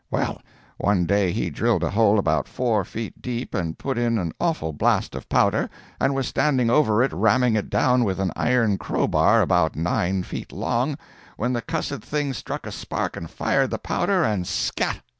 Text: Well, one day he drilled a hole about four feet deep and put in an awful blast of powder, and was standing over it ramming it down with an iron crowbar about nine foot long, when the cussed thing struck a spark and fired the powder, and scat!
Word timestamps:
Well, 0.09 0.41
one 0.79 1.05
day 1.05 1.31
he 1.31 1.51
drilled 1.51 1.83
a 1.83 1.91
hole 1.91 2.17
about 2.17 2.47
four 2.47 2.83
feet 2.83 3.21
deep 3.21 3.53
and 3.53 3.77
put 3.77 3.99
in 3.99 4.17
an 4.17 4.31
awful 4.39 4.73
blast 4.73 5.13
of 5.13 5.29
powder, 5.29 5.69
and 5.99 6.15
was 6.15 6.27
standing 6.27 6.71
over 6.71 7.03
it 7.03 7.13
ramming 7.13 7.55
it 7.55 7.69
down 7.69 8.03
with 8.03 8.19
an 8.19 8.31
iron 8.35 8.79
crowbar 8.79 9.43
about 9.43 9.75
nine 9.75 10.23
foot 10.23 10.51
long, 10.51 10.97
when 11.37 11.53
the 11.53 11.61
cussed 11.61 12.01
thing 12.01 12.33
struck 12.33 12.65
a 12.65 12.71
spark 12.71 13.15
and 13.15 13.29
fired 13.29 13.69
the 13.69 13.77
powder, 13.77 14.23
and 14.23 14.47
scat! 14.47 15.01